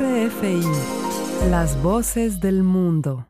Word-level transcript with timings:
RFI, 0.00 0.60
las 1.50 1.82
voces 1.82 2.40
del 2.40 2.62
mundo. 2.62 3.27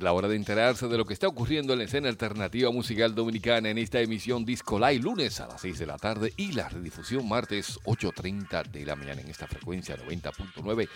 Es 0.00 0.04
la 0.04 0.14
hora 0.14 0.28
de 0.28 0.36
enterarse 0.36 0.88
de 0.88 0.96
lo 0.96 1.04
que 1.04 1.12
está 1.12 1.28
ocurriendo 1.28 1.74
en 1.74 1.80
la 1.80 1.84
escena 1.84 2.08
alternativa 2.08 2.70
musical 2.70 3.14
dominicana 3.14 3.68
en 3.68 3.76
esta 3.76 4.00
emisión 4.00 4.46
Disco 4.46 4.78
Live 4.78 5.02
lunes 5.02 5.38
a 5.42 5.46
las 5.46 5.60
6 5.60 5.78
de 5.78 5.84
la 5.84 5.98
tarde 5.98 6.32
y 6.38 6.52
la 6.52 6.70
redifusión 6.70 7.28
martes 7.28 7.78
8.30 7.84 8.70
de 8.70 8.86
la 8.86 8.96
mañana 8.96 9.20
en 9.20 9.28
esta 9.28 9.46
frecuencia 9.46 9.98
90.9 9.98 10.88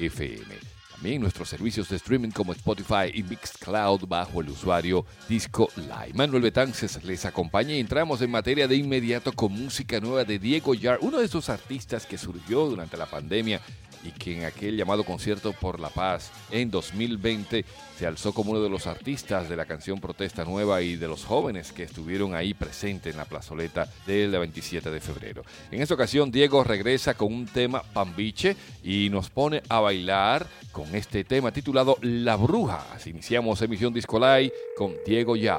FM. 0.00 0.56
También 0.90 1.22
nuestros 1.22 1.48
servicios 1.48 1.88
de 1.88 1.94
streaming 1.94 2.30
como 2.30 2.52
Spotify 2.52 3.12
y 3.14 3.22
Mixcloud 3.22 4.08
bajo 4.08 4.40
el 4.40 4.48
usuario 4.48 5.06
Disco 5.28 5.68
Live. 5.76 6.14
Manuel 6.14 6.42
Betances 6.42 7.04
les 7.04 7.26
acompaña 7.26 7.74
y 7.74 7.78
entramos 7.78 8.20
en 8.22 8.32
materia 8.32 8.66
de 8.66 8.74
inmediato 8.74 9.30
con 9.34 9.52
música 9.52 10.00
nueva 10.00 10.24
de 10.24 10.40
Diego 10.40 10.74
Yar, 10.74 10.98
uno 11.00 11.18
de 11.18 11.26
esos 11.26 11.48
artistas 11.48 12.06
que 12.06 12.18
surgió 12.18 12.66
durante 12.66 12.96
la 12.96 13.06
pandemia 13.06 13.60
y 14.04 14.12
que 14.12 14.38
en 14.38 14.44
aquel 14.44 14.76
llamado 14.76 15.04
concierto 15.04 15.52
por 15.52 15.80
la 15.80 15.88
paz 15.88 16.32
en 16.50 16.70
2020 16.70 17.64
se 17.96 18.06
alzó 18.06 18.32
como 18.32 18.52
uno 18.52 18.60
de 18.60 18.70
los 18.70 18.86
artistas 18.86 19.48
de 19.48 19.56
la 19.56 19.66
canción 19.66 20.00
Protesta 20.00 20.44
Nueva 20.44 20.82
y 20.82 20.96
de 20.96 21.08
los 21.08 21.24
jóvenes 21.24 21.72
que 21.72 21.82
estuvieron 21.82 22.34
ahí 22.34 22.54
presentes 22.54 23.12
en 23.12 23.18
la 23.18 23.24
plazoleta 23.24 23.86
del 24.06 24.30
27 24.30 24.90
de 24.90 25.00
febrero. 25.00 25.42
En 25.70 25.82
esta 25.82 25.94
ocasión 25.94 26.30
Diego 26.30 26.64
regresa 26.64 27.14
con 27.14 27.32
un 27.32 27.46
tema 27.46 27.82
Pambiche 27.82 28.56
y 28.82 29.08
nos 29.10 29.30
pone 29.30 29.62
a 29.68 29.80
bailar 29.80 30.46
con 30.72 30.94
este 30.94 31.24
tema 31.24 31.52
titulado 31.52 31.96
La 32.02 32.36
Bruja. 32.36 32.86
Así 32.92 33.10
iniciamos 33.10 33.60
emisión 33.62 33.92
Discolay 33.92 34.52
con 34.76 34.94
Diego 35.04 35.36
Yar. 35.36 35.58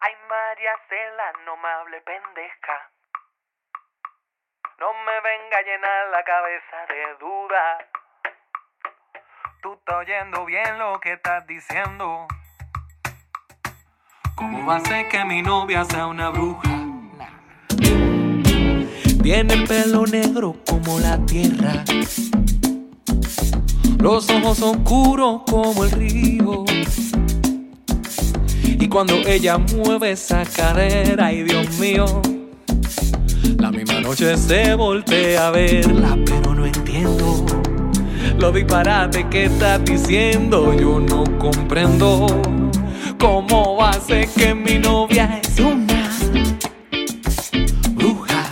Ay 0.00 0.12
María 0.28 0.72
Cela, 0.88 1.32
no 1.44 1.56
me 1.56 1.68
hable 1.68 2.00
pendeja. 2.02 2.90
No 4.78 4.92
me 4.92 5.20
venga 5.22 5.56
a 5.56 5.62
llenar 5.62 6.05
la 6.16 6.24
cabeza 6.24 6.78
de 6.88 7.02
duda. 7.20 7.64
Tú 9.60 9.74
estás 9.74 9.96
oyendo 9.96 10.46
bien 10.46 10.78
lo 10.78 10.98
que 10.98 11.12
estás 11.12 11.46
diciendo. 11.46 12.26
¿Cómo 14.34 14.66
va 14.66 14.76
a 14.76 14.80
ser 14.80 15.08
que 15.08 15.22
mi 15.26 15.42
novia 15.42 15.84
sea 15.84 16.06
una 16.06 16.30
bruja? 16.30 16.70
Tiene 19.22 19.54
el 19.54 19.64
pelo 19.68 20.06
negro 20.06 20.54
como 20.66 20.98
la 21.00 21.18
tierra. 21.26 21.84
Los 23.98 24.30
ojos 24.30 24.62
oscuros 24.62 25.42
como 25.50 25.84
el 25.84 25.90
río. 25.90 26.64
Y 28.62 28.88
cuando 28.88 29.16
ella 29.16 29.58
mueve 29.58 30.12
esa 30.12 30.44
cadera, 30.46 31.26
ay 31.26 31.42
Dios 31.42 31.78
mío 31.78 32.22
la 33.58 33.70
misma 33.70 34.00
noche 34.00 34.36
se 34.36 34.74
voltea 34.74 35.48
a 35.48 35.50
verla, 35.50 36.16
pero 36.24 36.54
no 36.54 36.66
entiendo 36.66 37.44
lo 38.38 38.52
disparate 38.52 39.28
que 39.28 39.44
estás 39.46 39.84
diciendo. 39.84 40.74
Yo 40.74 41.00
no 41.00 41.24
comprendo 41.38 42.26
cómo 43.18 43.76
ser 44.06 44.28
que 44.28 44.54
mi 44.54 44.78
novia 44.78 45.40
es 45.42 45.58
una 45.58 46.10
bruja, 47.94 48.50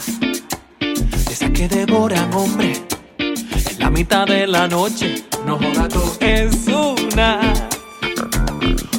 esa 1.31 1.53
que 1.53 1.69
devora 1.69 2.29
hombre 2.33 2.73
en 3.19 3.79
la 3.79 3.91
mitad 3.91 4.27
de 4.27 4.47
la 4.47 4.67
noche. 4.69 5.25
No 5.47 5.59
jodas, 5.59 6.19
es 6.21 6.67
una 6.67 7.53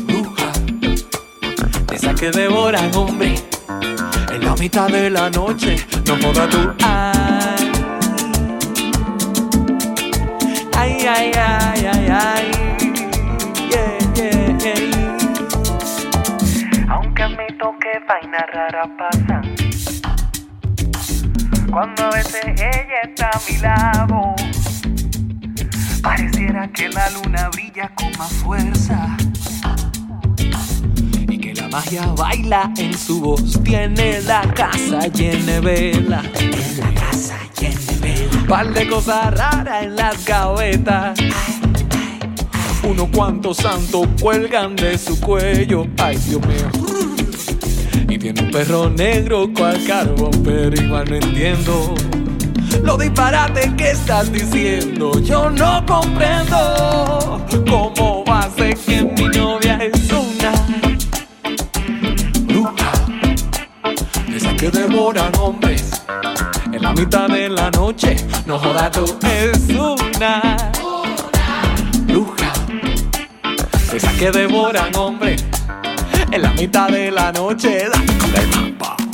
bruja, 0.07 0.51
esa 1.91 2.13
que 2.13 2.31
devora 2.31 2.79
hombre 2.93 3.27
en 3.27 3.35
la 3.35 3.44
mitad 4.65 4.87
de 4.87 5.11
la 5.11 5.29
noche. 5.29 5.75
No 6.07 6.17
jodas 6.17 6.49
tú. 6.49 6.73
Ay, 10.75 11.05
ay, 11.07 11.31
ay, 11.35 11.85
ay, 11.93 12.07
ay. 12.09 12.51
Yeah, 13.69 13.99
yeah, 14.15 14.57
yeah. 14.57 14.81
Aunque 16.89 17.21
admito 17.21 17.75
que 17.79 17.91
vainas 18.07 18.45
raras 18.53 18.89
pasan. 18.97 19.43
Cuando 21.71 22.05
a 22.05 22.09
veces 22.09 22.45
ella 22.57 23.01
está 23.03 23.29
a 23.29 23.39
mi 23.47 23.57
lado. 23.59 24.33
Pareciera 26.01 26.67
que 26.69 26.89
la 26.89 27.07
luna 27.11 27.49
brilla 27.49 27.91
con 27.93 28.11
más 28.17 28.33
fuerza 28.33 29.15
magia 31.75 32.05
baila 32.15 32.71
en 32.77 32.97
su 32.97 33.19
voz. 33.19 33.61
Tiene 33.63 34.21
la 34.21 34.41
casa 34.53 35.07
llena 35.07 35.59
de 35.59 35.59
vela. 35.59 36.21
Tiene 36.37 36.57
la 36.77 36.93
casa 36.93 37.37
llena 37.59 37.91
de 38.01 38.27
vela. 38.29 38.47
Par 38.47 38.73
de 38.73 38.87
cosas 38.87 39.33
raras 39.37 39.83
en 39.83 39.95
las 39.97 40.25
gavetas. 40.25 41.19
Unos 42.81 43.09
cuantos 43.09 43.57
santos 43.57 44.07
cuelgan 44.21 44.77
de 44.77 44.97
su 44.97 45.19
cuello. 45.19 45.85
Ay, 45.97 46.17
Dios 46.17 46.41
mío. 46.47 46.69
Y 48.07 48.17
tiene 48.19 48.41
un 48.41 48.51
perro 48.51 48.89
negro 48.89 49.51
cual 49.53 49.83
carbón, 49.85 50.31
pero 50.45 50.81
igual 50.81 51.09
no 51.09 51.15
entiendo. 51.15 51.93
Lo 52.83 52.97
disparate 52.97 53.73
que 53.75 53.91
estás 53.91 54.31
diciendo, 54.31 55.19
yo 55.19 55.49
no 55.49 55.85
comprendo 55.85 57.43
cómo 57.67 58.23
va 58.23 58.39
a 58.41 58.49
ser 58.51 58.77
que 58.77 59.03
mi 59.03 59.27
novia 59.37 59.77
es 59.77 60.11
una 60.11 60.24
que 64.71 64.79
devoran 64.79 65.31
hombres 65.39 66.01
en 66.71 66.81
la 66.81 66.91
mitad 66.93 67.27
de 67.27 67.49
la 67.49 67.69
noche. 67.69 68.15
No 68.47 68.57
jodas 68.57 68.91
tú, 68.91 69.05
es 69.21 69.59
una 69.69 70.71
bruja. 72.07 72.51
Esa 73.93 74.11
que 74.13 74.31
devoran 74.31 74.95
hombres 74.95 75.45
en 76.31 76.41
la 76.41 76.51
mitad 76.53 76.89
de 76.89 77.11
la 77.11 77.31
noche. 77.31 77.87
Dale, 77.89 78.71
mapa. 78.71 79.04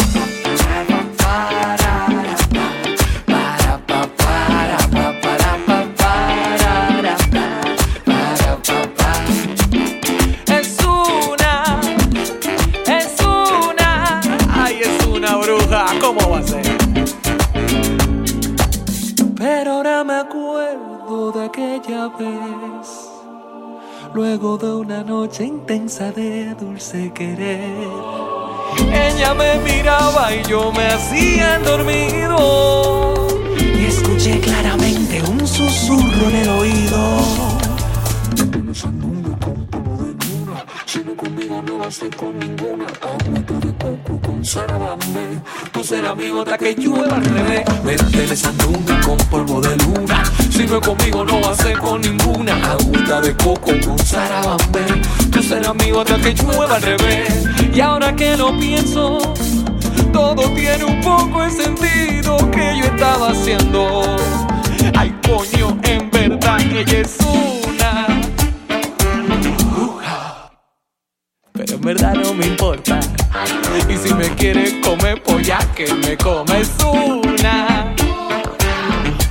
Luego 24.14 24.58
de 24.58 24.74
una 24.74 25.04
noche 25.04 25.46
intensa 25.46 26.12
de 26.12 26.56
dulce 26.56 27.12
querer. 27.14 27.88
Ella 28.92 29.34
me 29.34 29.60
miraba 29.60 30.34
y 30.34 30.44
yo 30.50 30.72
me 30.72 30.88
hacía 30.88 31.60
dormido. 31.60 33.28
Y 33.80 33.86
escuché 33.86 34.40
claramente 34.40 35.22
un 35.30 35.46
susurro 35.48 36.30
en 36.30 36.36
el 36.36 36.50
oído. 36.50 37.51
Ser 41.90 42.16
con 42.16 42.38
ninguna 42.38 42.86
agüita 43.02 43.54
de 43.54 43.74
coco 43.74 44.20
con 44.22 44.46
sarabambe. 44.46 45.42
Tú 45.72 45.84
serás 45.84 46.16
mi 46.16 46.30
otra 46.30 46.58
que 46.58 46.76
llueva 46.76 47.16
al 47.16 47.26
revés. 47.26 47.64
Métele 47.84 48.36
sandunga 48.36 49.00
con 49.02 49.18
polvo 49.30 49.62
de 49.62 49.76
luna. 49.78 50.24
Si 50.50 50.66
no 50.66 50.78
es 50.78 50.88
conmigo 50.88 51.24
no 51.26 51.42
va 51.42 51.56
con 51.80 52.02
ninguna 52.02 52.54
agüita 52.72 53.22
de 53.22 53.36
coco 53.38 53.72
con 53.86 53.98
sarabambe. 54.00 54.86
Tú 55.32 55.42
serás 55.42 55.74
mi 55.76 55.92
otra 55.92 56.18
que 56.18 56.34
llueva 56.34 56.76
al 56.76 56.82
revés. 56.82 57.46
Y 57.74 57.80
ahora 57.80 58.16
que 58.16 58.38
lo 58.38 58.58
pienso, 58.60 59.18
todo 60.14 60.50
tiene 60.54 60.84
un 60.84 61.02
poco 61.02 61.44
el 61.44 61.52
sentido 61.52 62.38
que 62.52 62.78
yo 62.78 62.86
estaba 62.86 63.32
haciendo. 63.32 64.18
Ay, 64.96 65.16
coño, 65.26 65.78
en 65.84 66.12
verdad 66.12 66.60
ella 66.62 67.00
es 67.00 67.18
en 71.82 71.88
verdad 71.88 72.14
no 72.14 72.36
me 72.36 72.46
importa. 72.46 73.00
Y 73.90 73.98
si 73.98 74.14
me 74.14 74.30
quieres 74.36 74.74
comer, 74.84 75.22
pues 75.24 75.48
ya 75.48 75.58
que 75.74 75.92
me 75.96 76.16
comes 76.16 76.70
una 76.84 77.96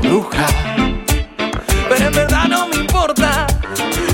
bruja. 0.00 0.46
Pero 1.88 2.06
en 2.06 2.12
verdad 2.12 2.48
no 2.48 2.66
me 2.66 2.76
importa. 2.76 3.46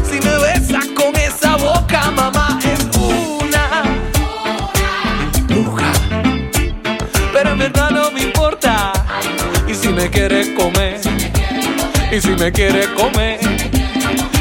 Si 0.05 0.21
me 0.21 0.37
besas 0.37 0.85
con 0.89 1.17
esa 1.17 1.57
boca, 1.57 2.11
mamá, 2.11 2.59
es 2.63 2.87
una 2.99 3.83
bruja. 5.49 5.93
Pero 7.33 7.51
en 7.53 7.59
verdad 7.59 7.91
no 7.91 8.11
me 8.11 8.21
importa. 8.21 8.93
Y 9.67 9.75
si 9.75 9.89
me 9.89 10.11
quieres 10.11 10.51
comer, 10.51 11.01
y 12.13 12.21
si 12.21 12.31
me 12.37 12.53
quieres 12.53 12.89
comer, 12.89 13.41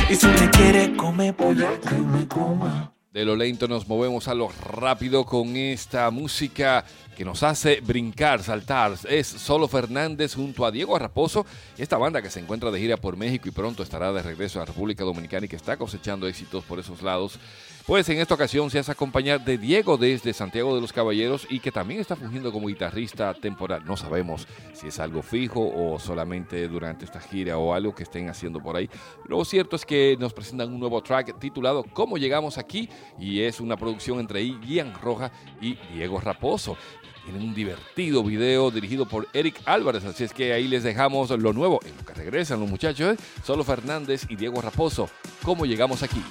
y 0.10 0.16
si 0.16 0.28
me 0.28 0.50
quieres 0.50 0.90
comer, 0.98 1.34
pues 1.34 1.58
ya 1.58 1.80
que 1.80 1.96
me 1.96 2.28
coma. 2.28 2.95
De 3.16 3.24
lo 3.24 3.38
lento 3.38 3.70
nos 3.70 3.88
movemos 3.88 4.28
a 4.28 4.34
lo 4.34 4.50
rápido 4.50 5.26
con 5.26 5.56
esta 5.56 6.12
música 6.12 6.84
que 7.16 7.24
nos 7.24 7.44
hace 7.44 7.80
brincar, 7.80 8.44
saltar. 8.44 8.92
Es 9.08 9.26
Solo 9.26 9.70
Fernández 9.70 10.36
junto 10.36 10.66
a 10.66 10.72
Diego 10.72 11.00
Raposo, 11.00 11.46
esta 11.78 11.98
banda 11.98 12.22
que 12.22 12.30
se 12.30 12.42
encuentra 12.42 12.72
de 12.72 12.80
gira 12.82 12.98
por 12.98 13.16
México 13.16 13.48
y 13.48 13.52
pronto 13.52 13.84
estará 13.84 14.12
de 14.12 14.22
regreso 14.22 14.60
a 14.60 14.64
la 14.64 14.66
República 14.66 15.06
Dominicana 15.06 15.46
y 15.46 15.48
que 15.48 15.56
está 15.56 15.78
cosechando 15.78 16.28
éxitos 16.28 16.66
por 16.66 16.78
esos 16.78 17.02
lados. 17.02 17.40
Pues 17.86 18.10
en 18.10 18.18
esta 18.18 18.34
ocasión 18.34 18.72
se 18.72 18.80
hace 18.80 18.92
acompañar 18.92 19.46
de 19.46 19.60
Diego 19.60 19.96
desde 19.96 20.34
Santiago 20.34 20.74
de 20.74 20.82
los 20.82 20.92
Caballeros 20.92 21.46
y 21.52 21.60
que 21.60 21.72
también 21.72 22.00
está 22.02 22.16
fungiendo 22.16 22.52
como 22.52 22.66
guitarrista 22.66 23.32
temporal. 23.36 23.86
No 23.86 23.96
sabemos 23.96 24.48
si 24.74 24.88
es 24.88 25.00
algo 25.00 25.22
fijo 25.22 25.62
o 25.62 26.00
solamente 26.00 26.68
durante 26.68 27.06
esta 27.06 27.20
gira 27.20 27.60
o 27.60 27.76
algo 27.76 27.94
que 27.94 28.02
estén 28.02 28.28
haciendo 28.28 28.60
por 28.60 28.76
ahí. 28.76 28.90
Lo 29.28 29.46
cierto 29.46 29.76
es 29.76 29.86
que 29.86 30.18
nos 30.20 30.34
presentan 30.34 30.74
un 30.74 30.80
nuevo 30.80 31.04
track 31.04 31.38
titulado 31.38 31.84
¿Cómo 31.94 32.18
llegamos 32.18 32.58
aquí? 32.58 32.90
y 33.20 33.42
es 33.42 33.60
una 33.60 33.78
producción 33.78 34.20
entre 34.20 34.44
Ian 34.44 34.92
Roja 35.00 35.32
y 35.62 35.76
Diego 35.94 36.20
Raposo. 36.20 36.76
Tienen 37.24 37.44
un 37.44 37.54
divertido 37.54 38.24
video 38.24 38.72
dirigido 38.72 39.06
por 39.06 39.28
Eric 39.32 39.62
Álvarez, 39.66 40.04
así 40.06 40.24
es 40.24 40.34
que 40.34 40.54
ahí 40.54 40.68
les 40.68 40.82
dejamos 40.82 41.30
lo 41.30 41.54
nuevo 41.54 41.80
en 41.86 41.96
lo 41.96 42.04
que 42.04 42.14
regresan 42.16 42.60
los 42.60 42.70
muchachos, 42.70 43.14
¿eh? 43.14 43.18
Solo 43.44 43.64
Fernández 43.64 44.26
y 44.28 44.36
Diego 44.36 44.60
Raposo. 44.60 45.08
¿Cómo 45.44 45.68
llegamos 45.68 46.02
aquí? 46.02 46.24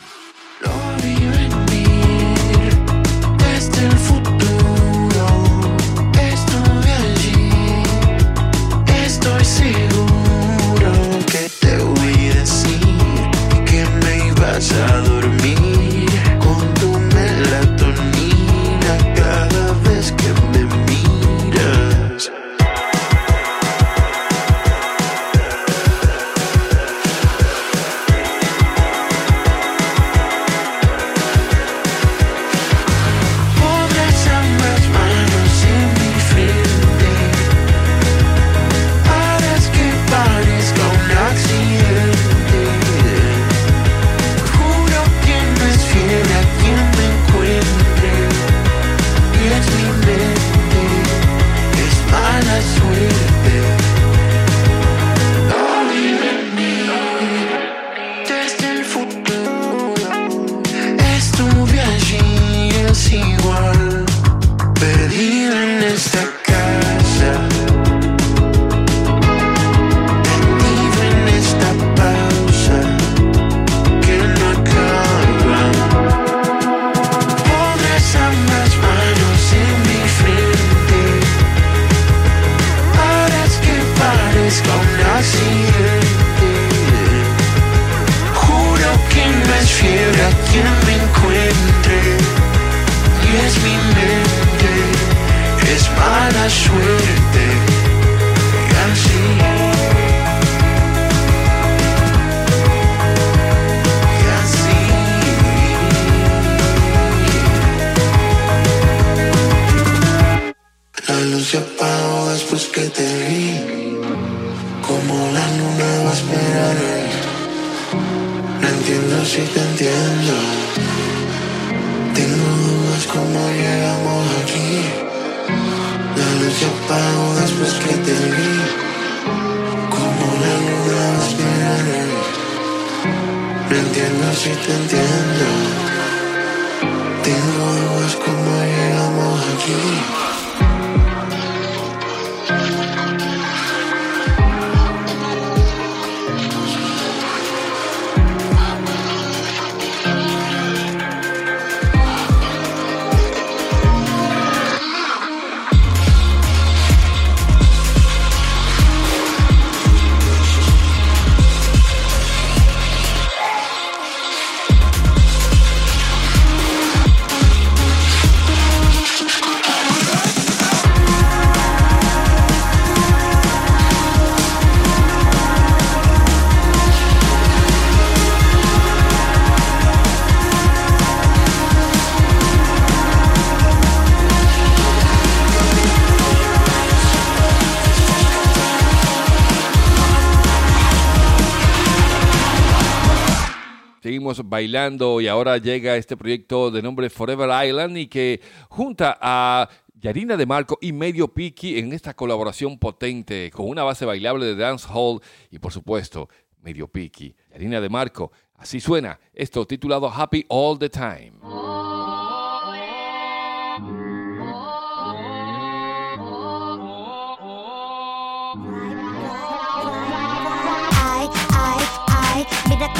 Seguimos 194.05 194.47
bailando 194.47 195.23
y 195.23 195.29
ahora 195.29 195.57
llega 195.57 195.97
este 195.97 196.15
proyecto 196.15 196.71
de 196.71 196.83
nombre 196.83 197.09
Forever 197.09 197.49
Island 197.67 197.97
y 197.97 198.07
que 198.07 198.39
junta 198.69 199.17
a 199.19 199.67
Yarina 199.95 200.37
de 200.37 200.45
Marco 200.45 200.77
y 200.83 200.93
Medio 200.93 201.29
Piki 201.29 201.79
en 201.79 201.91
esta 201.95 202.13
colaboración 202.13 202.79
potente 202.79 203.51
con 203.51 203.67
una 203.67 203.83
base 203.83 204.05
bailable 204.05 204.45
de 204.45 204.57
dancehall 204.57 205.23
y 205.51 205.59
por 205.59 205.73
supuesto 205.73 206.29
Medio 206.61 206.87
Piki. 206.87 207.35
Yarina 207.51 207.81
de 207.81 207.89
Marco, 207.89 208.31
así 208.57 208.79
suena 208.79 209.19
esto 209.33 209.67
titulado 209.67 210.13
Happy 210.13 210.45
All 210.51 210.79
the 210.79 210.91
Time. 210.91 211.33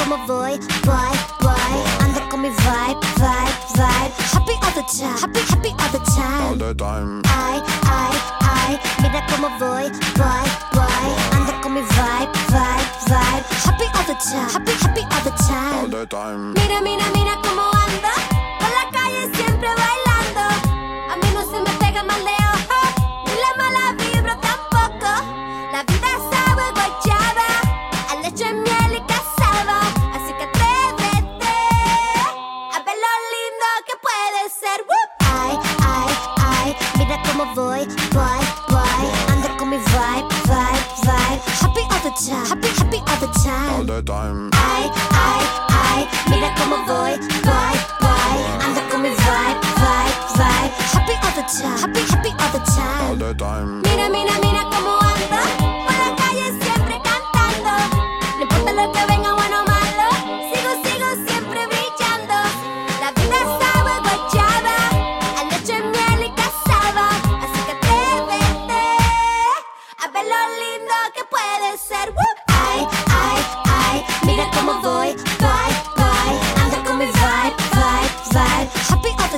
Cómo 0.05 0.25
voy, 0.27 0.59
voy, 0.85 1.17
voy. 1.41 1.77
Ando 1.99 2.29
con 2.29 2.41
mi 2.41 2.49
vibe, 2.49 2.99
vibe, 3.17 3.53
vibe. 3.73 4.13
Happy 4.33 4.53
all 4.61 4.71
the 4.73 4.83
time, 4.83 5.17
happy, 5.19 5.39
happy 5.49 5.69
all 5.79 5.89
the 5.91 5.99
time. 6.05 6.57
the 6.59 6.73
time. 6.75 7.21
Ay, 7.25 7.61
ay, 7.83 8.13
ay, 8.41 8.79
mira 9.01 9.25
cómo 9.27 9.49
voy, 9.59 9.89
voy, 10.15 10.47
voy. 10.73 11.07
Ando 11.33 11.61
con 11.61 11.73
mi 11.73 11.81
vibe, 11.81 12.29
vibe, 12.49 12.85
vibe. 13.07 13.45
Happy 13.65 13.85
all 13.95 14.05
the 14.05 14.15
time, 14.21 14.49
happy, 14.53 14.71
happy 14.81 15.01
all 15.11 15.23
the 15.23 15.31
time. 15.43 15.89
the 15.89 16.05
time. 16.05 16.53
Mira, 16.53 16.81
mira, 16.81 17.05
mira 17.13 17.39
cómo 17.43 17.63
ando. 17.73 18.13
Por 18.59 18.69
la 18.69 18.91
calle 18.91 19.29
siempre 19.35 19.67
bailando. 19.67 20.04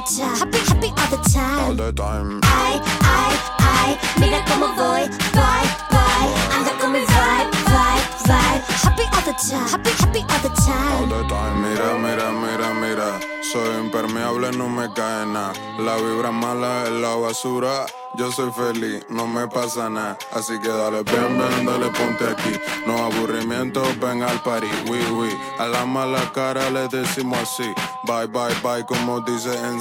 Time, 0.08 0.36
happy, 0.38 0.58
happy 0.70 0.90
all 0.98 1.10
the 1.10 1.18
time. 1.30 1.60
All 1.60 1.76
the 1.76 1.92
time. 1.94 2.40
Ay, 2.44 2.82
ay, 3.04 3.34
ay, 3.60 3.98
mira 4.20 4.44
cómo 4.46 4.68
voy, 4.76 5.04
voy, 5.34 5.66
voy. 5.92 6.26
Ando 6.56 6.72
con 6.80 6.92
mi 6.92 7.00
vibe, 7.00 7.50
vibe, 7.68 8.06
vibe. 8.28 8.62
Happy 8.84 9.04
all 9.14 9.24
the 9.24 9.34
time, 9.34 9.68
happy, 9.70 9.92
happy 10.00 10.20
all 10.32 10.42
the 10.42 10.50
All 10.50 10.56
time. 10.56 11.10
the 11.10 11.28
time. 11.28 11.62
Mira, 11.62 11.94
mira, 11.98 12.32
mira, 12.32 12.74
mira. 12.74 13.20
Soy 13.52 13.80
impermeable, 13.80 14.52
no 14.58 14.68
me 14.70 14.88
cae 14.94 15.26
nada. 15.26 15.54
La 15.80 15.96
vibra 15.98 16.32
mala 16.32 16.84
es 16.86 16.92
la 16.92 17.16
basura. 17.16 17.86
Yo 18.18 18.32
soy 18.32 18.52
feliz, 18.52 19.06
no 19.10 19.28
me 19.28 19.48
pasa 19.48 19.90
nada. 19.90 20.18
Así 20.34 20.58
que 20.60 20.70
dale, 20.70 21.04
ven, 21.04 21.38
ven, 21.38 21.66
dale, 21.68 21.88
ponte 21.92 22.26
aquí. 22.28 22.60
No 22.88 23.06
aburrimiento, 23.06 23.84
ven 24.02 24.24
al 24.24 24.42
party. 24.42 24.66
Oui, 24.90 25.00
oui. 25.12 25.30
A 25.60 25.68
la 25.68 25.86
mala 25.86 26.32
cara 26.34 26.68
le 26.72 26.88
decimos 26.88 27.38
así. 27.38 27.72
Bye, 28.06 28.26
bye, 28.26 28.56
bye, 28.64 28.84
como 28.88 29.22
dice 29.22 29.54
en. 29.54 29.78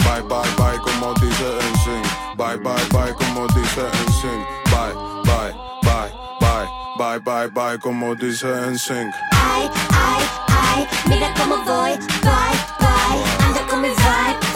Bye, 0.00 0.22
bye, 0.22 0.42
bye, 0.56 0.78
como 0.80 1.14
dice 1.14 1.46
en 1.46 1.76
sync. 1.84 2.06
Bye, 2.36 2.56
bye, 2.56 2.74
bye, 2.90 3.14
como 3.14 3.46
dice 3.46 3.80
en. 3.80 4.44
Bye, 4.72 4.94
bye, 5.22 5.54
bye, 5.82 6.12
bye, 6.40 6.68
bye, 6.98 7.18
bye, 7.20 7.48
bye, 7.48 7.78
como 7.78 8.16
dice 8.16 8.48
en 8.48 8.76
sync. 8.76 9.14
Ay, 9.30 9.70
ay, 9.94 10.22
ay, 10.48 10.88
mira 11.06 11.32
cómo 11.34 11.56
voy, 11.58 11.92
voy, 12.24 12.54
voy. 12.80 13.22
Ando 13.46 13.60
con 13.70 13.82
mi 13.82 13.88
vibe, 13.88 14.47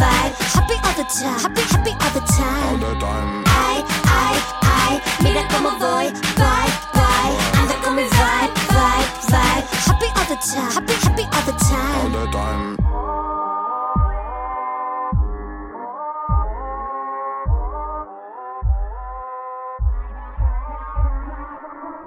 vibe. 0.00 0.32
Happy 0.56 0.76
all 0.86 0.94
the 1.00 1.06
time, 1.18 1.40
happy, 1.44 1.62
happy 1.72 1.92
all 2.02 2.12
the 2.16 2.22
All 2.22 2.36
time. 2.36 2.80
the 2.80 2.92
time. 3.00 3.44
Ay, 3.46 3.78
ay, 4.22 4.36
ay, 4.62 4.94
mira 5.22 5.42
cómo 5.52 5.70
voy, 5.78 6.06
voy, 6.40 6.59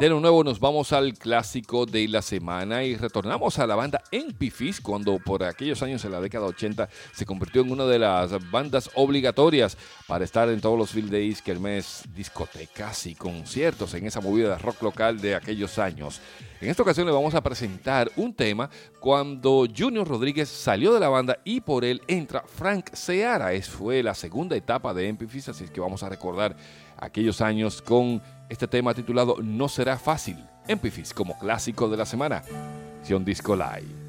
De 0.03 0.09
nuevo 0.09 0.43
nos 0.43 0.59
vamos 0.59 0.91
al 0.91 1.13
clásico 1.13 1.85
de 1.85 2.09
la 2.09 2.21
semana 2.21 2.83
y 2.83 2.97
retornamos 2.97 3.57
a 3.57 3.65
la 3.65 3.75
banda 3.75 4.03
Empifis 4.11 4.81
cuando 4.81 5.17
por 5.17 5.45
aquellos 5.45 5.81
años 5.81 6.03
en 6.03 6.11
la 6.11 6.19
década 6.19 6.45
80 6.45 6.89
se 7.13 7.25
convirtió 7.25 7.61
en 7.61 7.71
una 7.71 7.85
de 7.85 7.99
las 7.99 8.51
bandas 8.51 8.89
obligatorias 8.95 9.77
para 10.05 10.25
estar 10.25 10.49
en 10.49 10.59
todos 10.59 10.77
los 10.77 10.91
field 10.91 11.09
days, 11.09 11.41
mes 11.57 12.03
discotecas 12.13 13.07
y 13.07 13.15
conciertos 13.15 13.93
en 13.93 14.05
esa 14.05 14.19
movida 14.19 14.49
de 14.49 14.57
rock 14.57 14.81
local 14.81 15.21
de 15.21 15.35
aquellos 15.35 15.79
años. 15.79 16.19
En 16.59 16.69
esta 16.69 16.83
ocasión 16.83 17.05
le 17.05 17.13
vamos 17.13 17.33
a 17.33 17.41
presentar 17.41 18.11
un 18.17 18.33
tema 18.33 18.69
cuando 18.99 19.65
Junior 19.73 20.05
Rodríguez 20.05 20.49
salió 20.49 20.93
de 20.93 20.99
la 20.99 21.07
banda 21.07 21.39
y 21.45 21.61
por 21.61 21.85
él 21.85 22.01
entra 22.07 22.43
Frank 22.45 22.89
Seara. 22.91 23.53
Es, 23.53 23.69
fue 23.69 24.03
la 24.03 24.15
segunda 24.15 24.57
etapa 24.57 24.93
de 24.93 25.07
Empifis, 25.07 25.47
así 25.47 25.63
es 25.63 25.71
que 25.71 25.79
vamos 25.79 26.03
a 26.03 26.09
recordar 26.09 26.57
aquellos 27.03 27.41
años 27.41 27.81
con 27.81 28.21
este 28.49 28.67
tema 28.67 28.93
titulado 28.93 29.37
No 29.41 29.67
será 29.67 29.97
fácil, 29.97 30.37
Empifis 30.67 31.13
como 31.13 31.37
clásico 31.37 31.89
de 31.89 31.97
la 31.97 32.05
semana, 32.05 32.41
Sion 33.03 33.25
Disco 33.25 33.55
Live. 33.55 34.03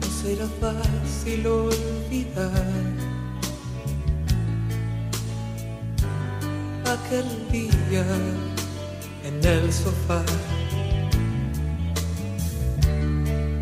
No 0.00 0.06
será 0.06 0.46
fácil 0.60 1.46
olvidar 1.46 2.50
aquel 6.86 7.26
día 7.52 8.06
en 9.24 9.44
el 9.44 9.72
sofá. 9.72 10.24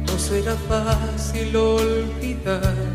No 0.06 0.18
será 0.18 0.54
fácil 0.68 1.56
olvidar 1.56 2.93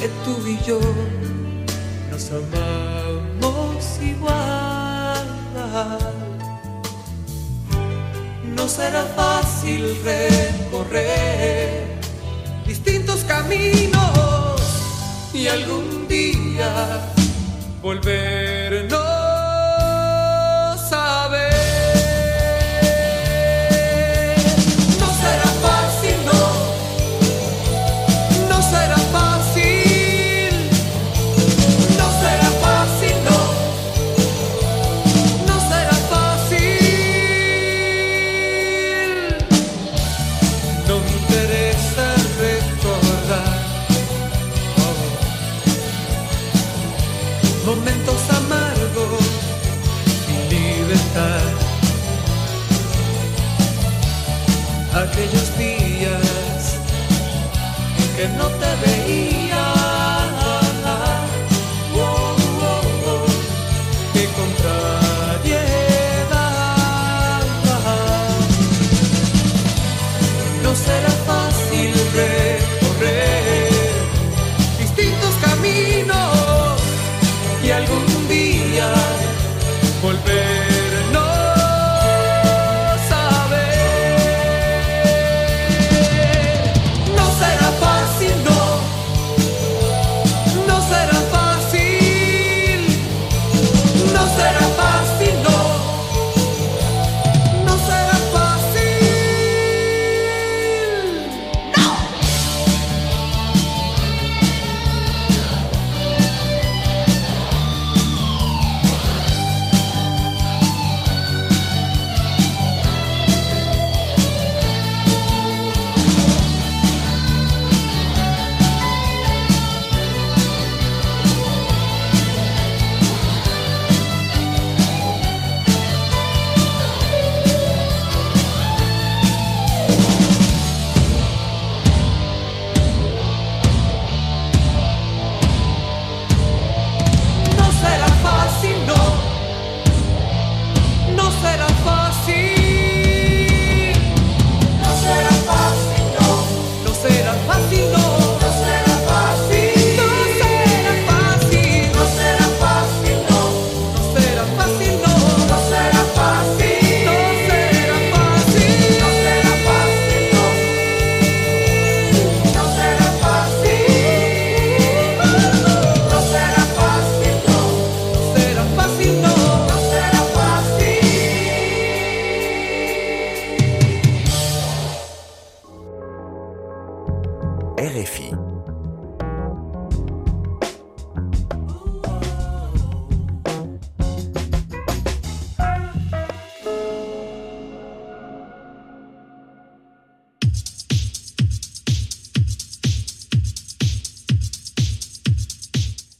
que 0.00 0.08
tú 0.24 0.46
y 0.46 0.58
yo 0.64 0.78
nos 2.10 2.30
amamos 2.30 3.98
igual. 4.00 5.26
No 8.44 8.68
será 8.68 9.04
fácil 9.16 9.96
recorrer 10.04 11.84
distintos 12.66 13.24
caminos 13.24 14.60
y 15.32 15.48
algún 15.48 16.06
día 16.06 17.00
volvernos 17.82 19.07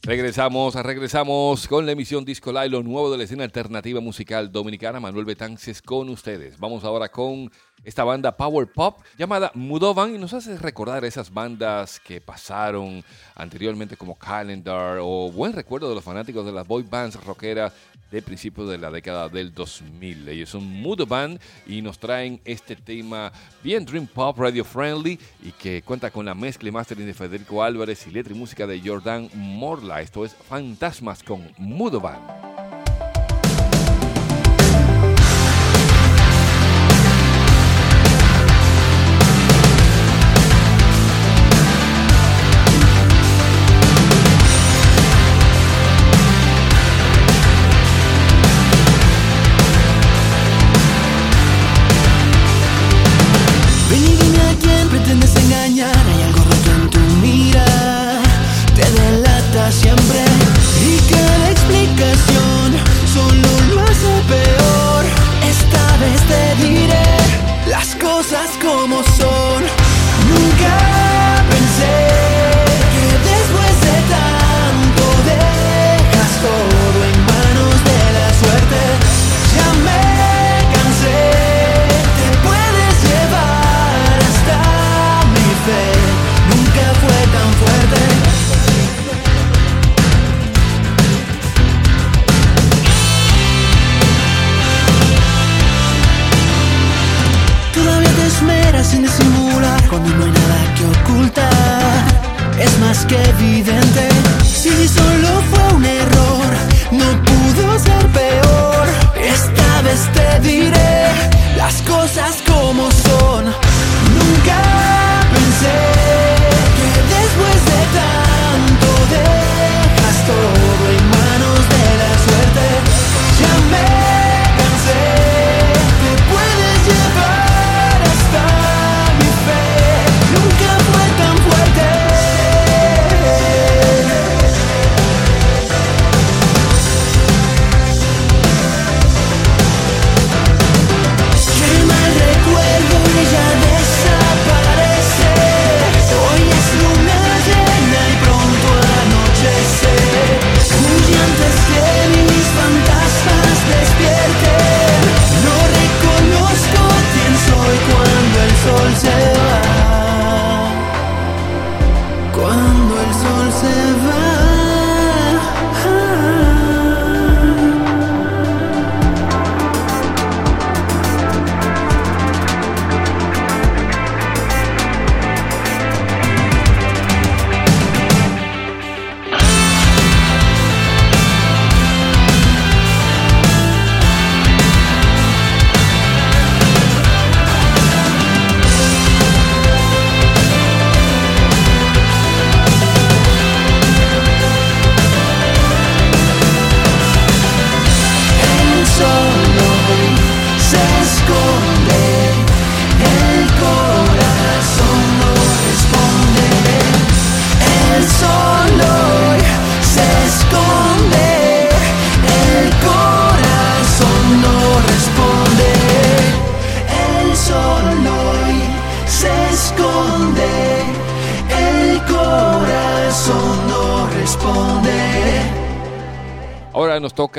Regresamos, 0.09 0.73
regresamos 0.73 1.67
con 1.67 1.85
la 1.85 1.91
emisión 1.91 2.25
Disco 2.25 2.51
Live, 2.51 2.81
nuevo 2.81 3.11
de 3.11 3.17
la 3.19 3.25
escena 3.25 3.43
alternativa 3.43 4.01
musical 4.01 4.51
dominicana. 4.51 4.99
Manuel 4.99 5.23
Betances 5.23 5.83
con 5.83 6.09
ustedes. 6.09 6.57
Vamos 6.57 6.83
ahora 6.83 7.09
con 7.09 7.51
esta 7.83 8.03
banda 8.03 8.35
Power 8.35 8.67
Pop 8.67 9.01
llamada 9.19 9.51
Mudovan 9.53 10.15
y 10.15 10.17
nos 10.17 10.33
hace 10.33 10.57
recordar 10.57 11.05
esas 11.05 11.31
bandas 11.31 11.99
que 11.99 12.19
pasaron 12.19 13.03
anteriormente 13.35 13.95
como 13.97 14.17
Calendar 14.17 14.97
o 14.99 15.31
buen 15.31 15.53
recuerdo 15.53 15.87
de 15.89 15.95
los 15.95 16.03
fanáticos 16.03 16.43
de 16.43 16.53
las 16.53 16.67
boy 16.67 16.81
bands 16.81 17.23
rockeras 17.23 17.71
de 18.11 18.21
principios 18.21 18.67
de 18.69 18.77
la 18.77 18.89
década 18.89 19.29
del 19.29 19.53
2000. 19.53 20.27
Ellos 20.29 20.49
son 20.49 20.65
Mudovan 20.65 21.39
y 21.67 21.81
nos 21.81 21.99
traen 21.99 22.41
este 22.43 22.75
tema 22.75 23.31
bien 23.63 23.85
Dream 23.85 24.07
Pop, 24.07 24.37
radio 24.39 24.65
friendly 24.65 25.19
y 25.43 25.51
que 25.51 25.83
cuenta 25.83 26.09
con 26.09 26.25
la 26.25 26.33
mezcla 26.33 26.69
y 26.69 26.71
mastering 26.71 27.05
de 27.05 27.13
Federico 27.13 27.63
Álvarez 27.63 28.07
y 28.07 28.11
letra 28.11 28.33
y 28.33 28.37
música 28.37 28.65
de 28.65 28.81
Jordan 28.83 29.29
Morla. 29.35 29.98
Esto 29.99 30.23
es 30.23 30.33
Fantasmas 30.33 31.23
con 31.23 31.41
Mudovan. 31.57 32.68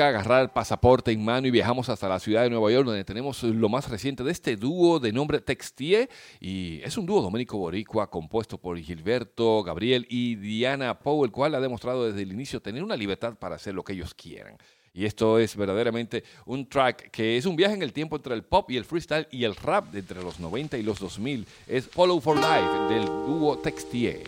Agarrar 0.07 0.41
el 0.41 0.49
pasaporte 0.49 1.11
en 1.11 1.23
mano 1.23 1.47
y 1.47 1.51
viajamos 1.51 1.87
hasta 1.89 2.09
la 2.09 2.19
ciudad 2.19 2.43
de 2.43 2.49
Nueva 2.49 2.71
York, 2.71 2.85
donde 2.85 3.03
tenemos 3.03 3.41
lo 3.43 3.69
más 3.69 3.89
reciente 3.89 4.23
de 4.23 4.31
este 4.31 4.57
dúo 4.57 4.99
de 4.99 5.13
nombre 5.13 5.39
Textie. 5.39 6.09
Y 6.39 6.81
es 6.83 6.97
un 6.97 7.05
dúo 7.05 7.21
dominico 7.21 7.57
boricua 7.57 8.09
compuesto 8.09 8.57
por 8.57 8.77
Gilberto, 8.77 9.63
Gabriel 9.63 10.05
y 10.09 10.35
Diana 10.35 10.99
Poe, 10.99 11.25
el 11.25 11.31
cual 11.31 11.55
ha 11.55 11.61
demostrado 11.61 12.07
desde 12.07 12.23
el 12.23 12.31
inicio 12.33 12.61
tener 12.61 12.83
una 12.83 12.95
libertad 12.95 13.35
para 13.35 13.55
hacer 13.55 13.73
lo 13.73 13.83
que 13.83 13.93
ellos 13.93 14.13
quieran. 14.13 14.57
Y 14.93 15.05
esto 15.05 15.39
es 15.39 15.55
verdaderamente 15.55 16.25
un 16.45 16.67
track 16.67 17.09
que 17.11 17.37
es 17.37 17.45
un 17.45 17.55
viaje 17.55 17.75
en 17.75 17.81
el 17.81 17.93
tiempo 17.93 18.17
entre 18.17 18.33
el 18.33 18.43
pop 18.43 18.69
y 18.69 18.77
el 18.77 18.83
freestyle 18.83 19.27
y 19.31 19.45
el 19.45 19.55
rap 19.55 19.91
de 19.91 19.99
entre 19.99 20.21
los 20.21 20.41
90 20.41 20.77
y 20.77 20.83
los 20.83 20.99
2000. 20.99 21.47
Es 21.67 21.87
Follow 21.87 22.19
for 22.19 22.35
Life 22.35 22.93
del 22.93 23.05
dúo 23.05 23.57
Textie. 23.59 24.23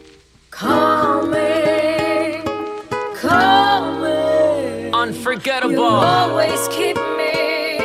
Unforgettable. 5.04 5.74
You 5.74 5.84
always 5.84 6.68
keep 6.70 6.96
me 7.20 7.78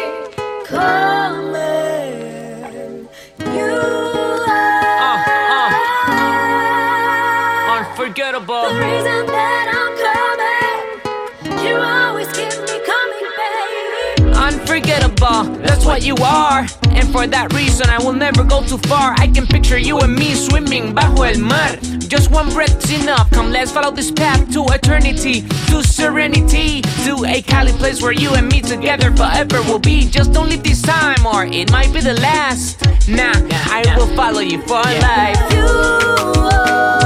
coming. 0.65 1.49
You 3.57 3.75
are 4.47 4.79
uh, 5.03 5.27
uh. 5.59 6.21
unforgettable. 7.77 8.69
The 8.69 8.75
reason 8.87 9.21
that 9.35 9.67
I'm 9.79 9.93
coming. 10.07 11.67
You 11.67 11.75
always 11.77 12.29
keep 12.39 12.55
me 12.69 12.77
coming, 12.93 13.27
baby. 13.41 14.39
Unforgettable, 14.47 15.08
that's 15.19 15.85
what 15.85 16.03
you 16.03 16.15
are. 16.17 16.67
And 16.91 17.11
for 17.11 17.27
that 17.27 17.53
reason, 17.53 17.89
I 17.89 17.99
will 17.99 18.13
never 18.13 18.45
go 18.45 18.63
too 18.63 18.79
far. 18.79 19.15
I 19.17 19.27
can 19.29 19.47
picture 19.47 19.79
you 19.79 19.99
and 20.01 20.15
me 20.15 20.35
swimming 20.35 20.95
bajo 20.95 21.27
el 21.27 21.41
mar. 21.41 21.77
Just 22.09 22.31
one 22.31 22.51
breath's 22.51 22.91
enough. 22.91 23.31
Come, 23.31 23.51
let's 23.51 23.71
follow 23.71 23.91
this 23.91 24.11
path 24.11 24.51
to 24.53 24.65
eternity, 24.67 25.43
to 25.69 25.83
serenity, 25.83 26.83
to 27.05 27.25
a 27.27 27.43
Cali 27.43 27.73
place 27.73 28.01
where 28.01 28.13
you 28.13 28.35
and 28.35 28.49
me 28.49 28.61
together 28.61 29.11
forever 29.13 29.63
will 29.63 29.79
be. 29.79 30.09
Just 30.09 30.33
don't 30.33 30.49
leave 30.49 30.63
this 30.63 30.83
time, 30.83 31.27
or 31.27 31.45
it 31.45 31.71
might 31.71 31.93
be 31.93 32.01
the 32.01 32.15
last. 32.15 32.81
Nah, 33.09 33.33
I 33.71 33.95
will 33.97 34.15
follow 34.17 34.41
you 34.41 34.61
for 34.63 34.83
life. 34.83 35.39
That's 35.51 36.98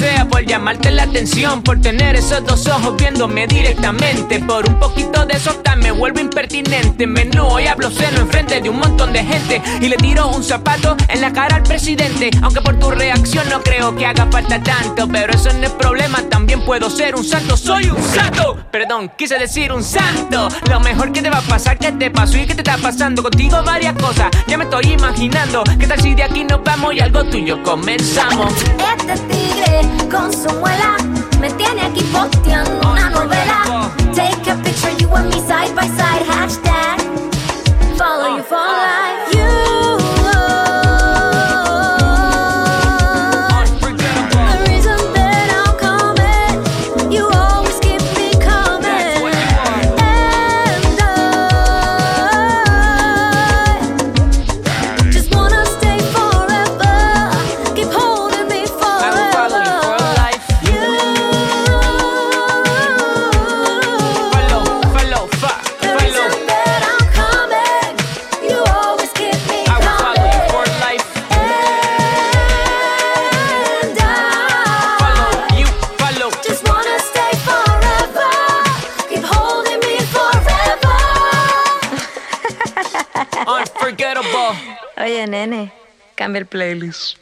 sea 0.00 0.26
por 0.26 0.44
llamarte 0.46 0.90
la 0.90 1.02
atención, 1.02 1.62
por 1.62 1.80
tener 1.80 2.16
esos 2.16 2.44
dos 2.46 2.66
ojos 2.68 2.96
viéndome 2.96 3.46
directamente. 3.46 4.38
Por 4.40 4.66
un 4.66 4.78
poquito 4.78 5.26
de 5.26 5.38
sota 5.38 5.76
me 5.76 5.92
vuelvo 5.92 6.20
impertinente. 6.20 7.06
Menú 7.06 7.58
y 7.60 7.66
hablo 7.66 7.90
seno 7.90 8.22
enfrente 8.22 8.62
de 8.62 8.70
un 8.70 8.78
montón 8.78 9.12
de 9.12 9.22
gente. 9.22 9.60
Y 9.80 9.88
le 9.88 9.96
tiro 9.96 10.28
un 10.28 10.42
zapato 10.42 10.96
en 11.08 11.20
la 11.20 11.32
cara 11.32 11.56
al 11.56 11.64
presidente. 11.64 12.30
Aunque 12.42 12.62
por 12.62 12.78
tu 12.78 12.90
reacción 12.90 13.46
no 13.50 13.62
creo 13.62 13.94
que 13.94 14.06
haga 14.06 14.26
falta 14.30 14.62
tanto. 14.62 15.06
Pero 15.06 15.34
eso 15.34 15.52
no 15.52 15.66
es 15.66 15.72
problema, 15.72 16.22
también 16.30 16.64
puedo 16.64 16.88
ser 16.88 17.14
un 17.14 17.24
santo. 17.24 17.58
Soy 17.58 17.90
un 17.90 18.02
santo. 18.02 18.56
Perdón, 18.70 19.12
quise 19.18 19.38
decir 19.38 19.70
un 19.70 19.84
santo. 19.84 20.48
Lo 20.70 20.80
mejor 20.80 21.12
que 21.12 21.20
te 21.20 21.28
va 21.28 21.38
a 21.38 21.42
pasar, 21.42 21.76
que 21.78 21.92
te 21.92 22.10
pasó 22.10 22.38
y 22.38 22.46
que 22.46 22.54
te 22.54 22.62
está 22.62 22.78
pasando 22.78 23.22
contigo 23.22 23.62
varias 23.62 23.94
cosas. 23.94 24.30
Ya 24.46 24.56
me 24.56 24.64
estoy 24.64 24.92
imaginando. 24.92 25.62
¿Qué 25.78 25.86
tal 25.86 26.00
si 26.00 26.14
de 26.14 26.22
aquí 26.22 26.44
nos 26.44 26.64
vamos 26.64 26.94
y 26.94 27.00
algo 27.00 27.22
tuyo 27.24 27.62
comenzamos? 27.62 28.54
Este 29.10 29.34
tigre 29.34 29.89
con 30.10 30.32
su 30.32 30.50
muela 30.58 30.96
me 31.40 31.50
tiene 31.52 31.82
aquí 31.82 32.02
posteando 32.12 32.90
una 32.90 33.10
novela. 33.10 33.90
Take 34.14 34.50
a 34.50 34.56
picture, 34.62 34.92
you 34.98 35.08
and 35.14 35.28
me 35.28 35.40
side 35.40 35.74
by 35.74 35.86
side. 35.88 36.26
Hashtag 36.26 37.00
follow 37.96 38.36
you 38.36 38.42
for 38.42 38.99
el 86.40 86.46
playlist. 86.46 87.18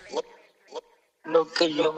Que 1.56 1.74
yo. 1.74 1.92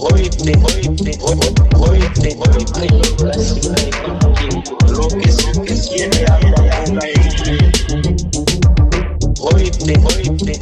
Oíste, 0.00 0.52
oíste, 0.64 1.18
oíste, 1.24 2.36
lo 4.88 5.08
que 5.08 5.28
se 5.32 5.52
que 5.62 5.74
quiere 5.88 6.20
hablar 6.30 6.84
con. 6.84 7.14
Oíste, 9.54 9.94
oíste, 10.04 10.52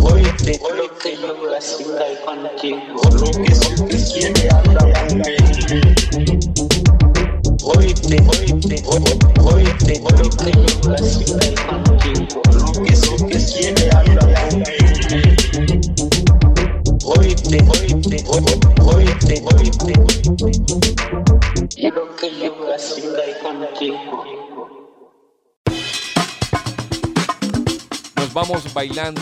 oíste, 0.00 0.60
lo 0.76 1.36
que 2.56 2.70
yo. 2.70 3.09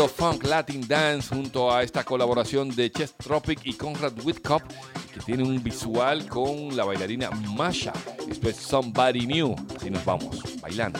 Funk 0.08 0.44
Latin 0.44 0.86
Dance 0.88 1.32
junto 1.34 1.72
a 1.72 1.84
esta 1.84 2.02
colaboración 2.02 2.68
de 2.74 2.90
Chess 2.90 3.14
Tropic 3.14 3.60
y 3.64 3.74
Conrad 3.74 4.12
Whitcup, 4.24 4.62
que 5.14 5.20
tiene 5.20 5.44
un 5.44 5.62
visual 5.62 6.26
con 6.26 6.76
la 6.76 6.84
bailarina 6.84 7.30
Masha. 7.30 7.92
Esto 8.28 8.48
es 8.48 8.56
Somebody 8.56 9.26
New. 9.26 9.54
Así 9.76 9.88
nos 9.88 10.04
vamos, 10.04 10.40
bailando. 10.60 10.98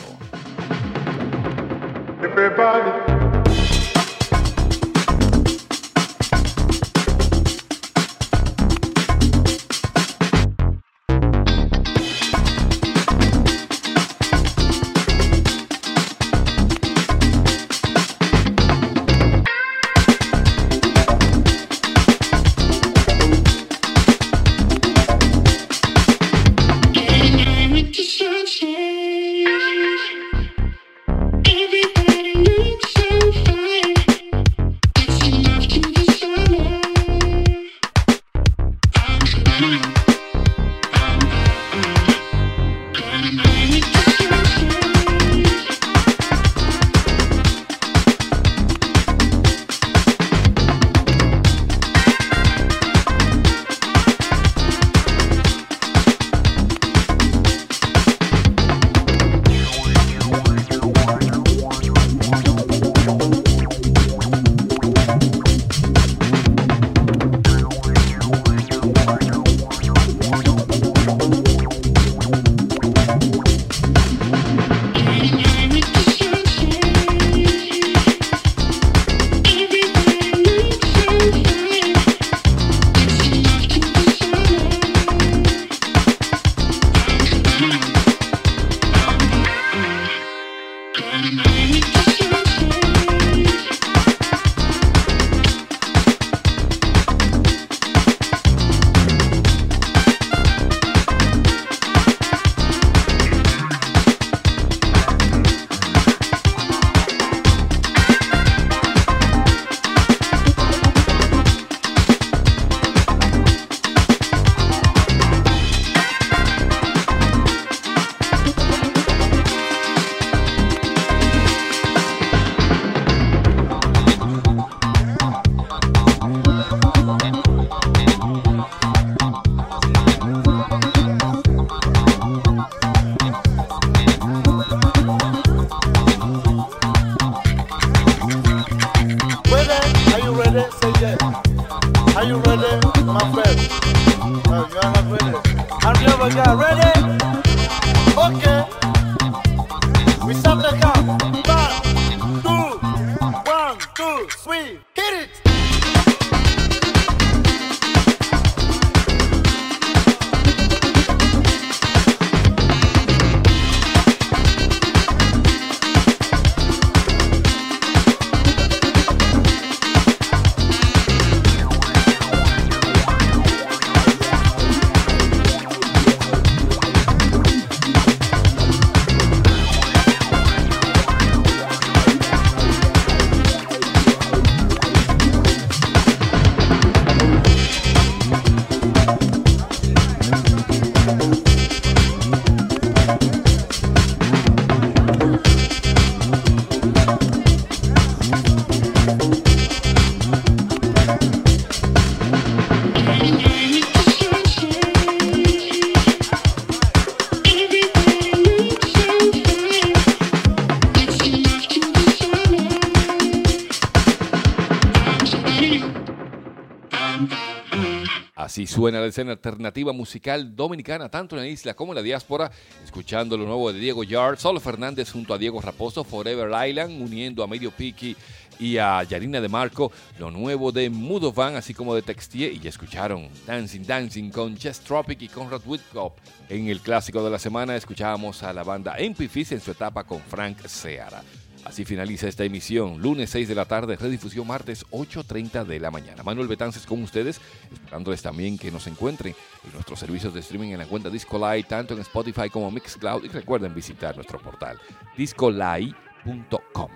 Así 218.59 218.67
suena 218.67 218.99
la 218.99 219.05
escena 219.05 219.31
alternativa 219.31 219.93
musical 219.93 220.53
dominicana, 220.53 221.07
tanto 221.07 221.37
en 221.37 221.43
la 221.43 221.47
isla 221.47 221.73
como 221.75 221.93
en 221.93 221.95
la 221.95 222.01
diáspora, 222.01 222.51
escuchando 222.83 223.37
lo 223.37 223.45
nuevo 223.45 223.71
de 223.71 223.79
Diego 223.79 224.03
Yard, 224.03 224.37
Solo 224.37 224.59
Fernández 224.59 225.13
junto 225.13 225.33
a 225.33 225.37
Diego 225.37 225.61
Raposo, 225.61 226.03
Forever 226.03 226.51
Island, 226.67 227.01
uniendo 227.01 227.41
a 227.41 227.47
Medio 227.47 227.71
Piki 227.71 228.17
y 228.59 228.77
a 228.77 229.01
Yarina 229.03 229.39
de 229.39 229.47
Marco, 229.47 229.93
lo 230.17 230.29
nuevo 230.29 230.73
de 230.73 230.89
Mudovan, 230.89 231.55
así 231.55 231.73
como 231.73 231.95
de 231.95 232.01
Textier, 232.01 232.51
y 232.51 232.59
ya 232.59 232.67
escucharon 232.67 233.29
Dancing 233.47 233.85
Dancing 233.85 234.29
con 234.29 234.57
Jess 234.57 234.81
Tropic 234.81 235.21
y 235.21 235.29
Conrad 235.29 235.61
Whitcop. 235.65 236.17
En 236.49 236.67
el 236.67 236.81
clásico 236.81 237.23
de 237.23 237.29
la 237.29 237.39
semana 237.39 237.77
escuchábamos 237.77 238.43
a 238.43 238.51
la 238.51 238.65
banda 238.65 238.97
MP 238.97 239.29
Fizz 239.29 239.53
en 239.53 239.61
su 239.61 239.71
etapa 239.71 240.03
con 240.03 240.19
Frank 240.19 240.65
Seara. 240.65 241.23
Así 241.65 241.85
finaliza 241.85 242.27
esta 242.27 242.43
emisión, 242.43 243.01
lunes 243.01 243.29
6 243.29 243.47
de 243.47 243.55
la 243.55 243.65
tarde, 243.65 243.95
redifusión 243.95 244.47
martes 244.47 244.85
8.30 244.91 245.65
de 245.65 245.79
la 245.79 245.91
mañana. 245.91 246.23
Manuel 246.23 246.47
Betances 246.47 246.85
con 246.85 247.03
ustedes, 247.03 247.39
esperándoles 247.71 248.21
también 248.21 248.57
que 248.57 248.71
nos 248.71 248.87
encuentren 248.87 249.35
en 249.65 249.73
nuestros 249.73 249.99
servicios 249.99 250.33
de 250.33 250.39
streaming 250.39 250.69
en 250.69 250.79
la 250.79 250.85
cuenta 250.85 251.09
Discolite, 251.09 251.67
tanto 251.69 251.93
en 251.93 251.99
Spotify 252.01 252.49
como 252.49 252.71
Mixcloud. 252.71 253.23
Y 253.23 253.27
recuerden 253.27 253.75
visitar 253.75 254.15
nuestro 254.15 254.39
portal 254.39 254.79
discolite.com. 255.17 256.89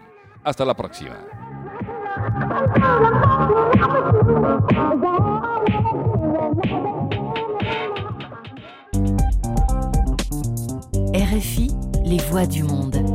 Hasta 0.43 0.65
la 0.65 0.73
próxima. 0.73 1.17
RFI, 11.13 11.69
les 12.05 12.29
voix 12.29 12.47
du 12.47 12.63
monde. 12.63 13.12